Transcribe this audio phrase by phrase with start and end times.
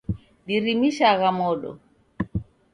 [0.47, 1.69] Dirimishagha modo.